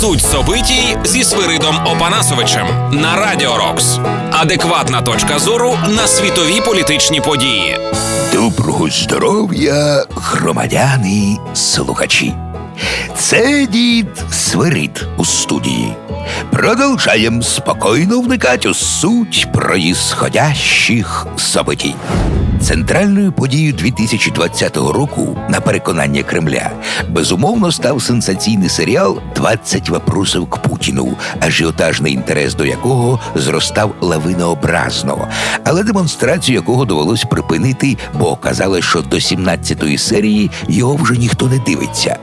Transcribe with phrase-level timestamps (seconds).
[0.00, 3.98] Суть собитій зі Свиридом Опанасовичем на Радіо Рокс.
[4.32, 7.78] Адекватна точка зору на світові політичні події.
[8.32, 12.34] Доброго здоров'я, громадяни, слухачі.
[13.16, 15.94] Це дід Свирид у студії.
[16.50, 21.94] Продовжаємо спокійно вникати у суть проїсходящих событій.
[22.60, 26.70] Центральною подією 2020 року, на переконання Кремля,
[27.08, 35.28] безумовно став сенсаційний серіал «20 вопросів к Путіну, ажіотажний інтерес до якого зростав лавинообразно,
[35.64, 41.58] але демонстрацію якого довелось припинити, бо оказалось, що до 17-ї серії його вже ніхто не
[41.58, 42.18] дивиться.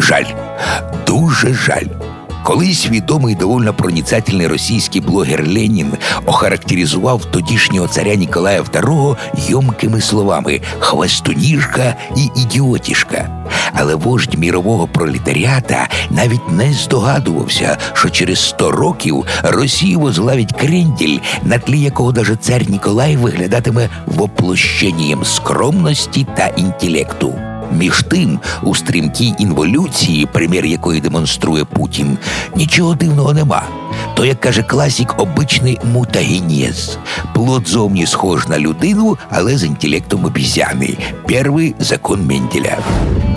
[0.00, 0.24] Жаль,
[1.06, 1.86] дуже жаль.
[2.42, 5.92] Колись відомий довольно проніцательний російський блогер Ленін
[6.26, 9.16] охарактеризував тодішнього царя Ніколая II
[9.48, 13.28] йомкими словами хвастуніжка і ідіотішка.
[13.72, 21.58] Але вождь мірового пролетаріата навіть не здогадувався, що через сто років Росію возглавить кренділь, на
[21.58, 27.49] тлі якого даже цар Ніколай виглядатиме воплощенням скромності та інтелекту.
[27.72, 32.18] Між тим, у стрімкій інволюції, примір якої демонструє Путін,
[32.56, 33.62] нічого дивного нема.
[34.14, 36.98] То, як каже класік, обичний мутагенез.
[37.34, 40.96] Плод зовні схож на людину, але з інтелектом обізяни.
[41.26, 42.78] Перший закон Менделя.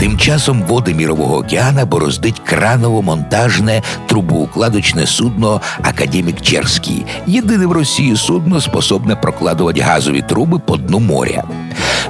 [0.04, 7.06] Тим часом води Мірового океана бороздить краново-монтажне трубоукладочне судно Академік Черський.
[7.28, 11.44] Єдине в Росії судно способне прокладувати газові труби по дну моря.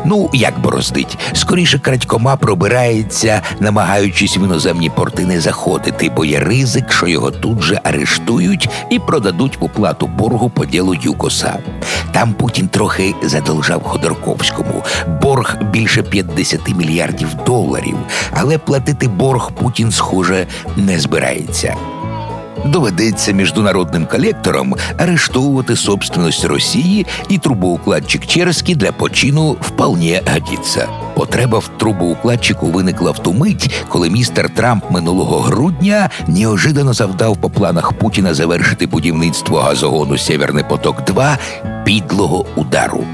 [0.05, 6.91] Ну, як бороздить, скоріше крадькома пробирається, намагаючись в іноземні порти не заходити, бо є ризик,
[6.91, 11.57] що його тут же арештують і продадуть в уплату боргу по ділу Юкоса.
[12.13, 14.83] Там Путін трохи задолжав Ходорковському.
[15.21, 17.97] Борг більше 50 мільярдів доларів,
[18.31, 20.47] але платити борг Путін, схоже,
[20.77, 21.75] не збирається.
[22.65, 30.87] Доведеться міжнародним колекторам арештовувати собственность Росії і трубоукладчик Черський для почину вполне годиться.
[31.15, 37.49] Потреба в трубоукладчику виникла в ту мить, коли містер Трамп минулого грудня неожиданно завдав по
[37.49, 41.37] планах Путіна завершити будівництво газогону Северний поток 2
[41.85, 43.05] підлого удару.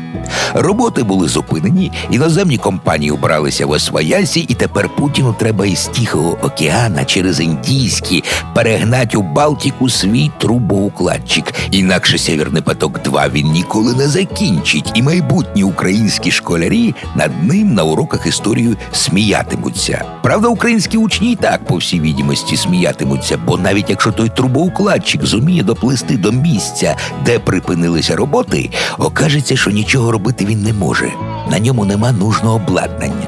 [0.53, 7.05] Роботи були зупинені, іноземні компанії убралися в освоясі, і тепер Путіну треба із Тихого океана
[7.05, 8.23] через індійські
[8.55, 11.53] перегнать у Балтіку свій трубоукладчик.
[11.71, 17.83] Інакше Северний поток 2 він ніколи не закінчить, і майбутні українські школярі над ним на
[17.83, 20.05] уроках історії сміятимуться.
[20.23, 25.63] Правда, українські учні і так, по всій відомості, сміятимуться, бо навіть якщо той трубоукладчик зуміє
[25.63, 31.11] доплисти до місця, де припинилися роботи, окажеться, що нічого робити він не може.
[31.51, 33.27] На ньому нема нужного обладнання.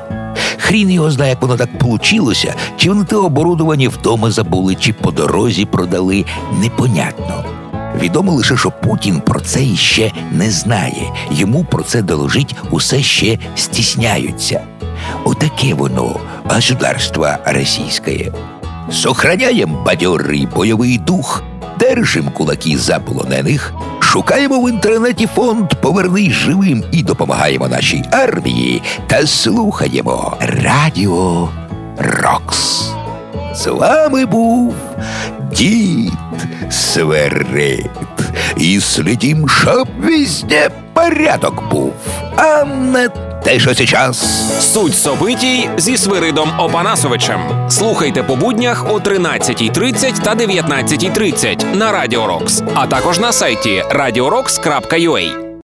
[0.57, 5.12] Хрін його знає, як воно так получилося, чи вони те оборудовані вдома забули, чи по
[5.12, 6.25] дорозі продали,
[6.62, 7.44] непонятно.
[8.00, 11.13] Відомо лише, що Путін про це іще не знає.
[11.31, 14.62] Йому про це доложить усе ще стісняються.
[15.24, 18.31] Отаке воно, государство російське.
[18.91, 21.44] Сохраняєм бадьорий бойовий дух,
[21.79, 29.27] держим кулаки за полонених, шукаємо в інтернеті фонд Повернись живим і допомагаємо нашій армії та
[29.27, 31.49] слухаємо Радіо
[31.97, 32.91] Рокс.
[33.55, 34.75] З вами був
[35.51, 36.13] дід
[36.69, 37.89] Сверид.
[38.57, 41.93] І слідім, щоб везде порядок був,
[42.35, 43.09] а не
[43.44, 44.18] те, що сейчас.
[44.74, 47.69] Суть собитій зі Свиридом Опанасовичем.
[47.69, 55.50] Слухайте по буднях о 13.30 та 19.30 на Радіо Рокс, а також на сайті radiorocks.ua.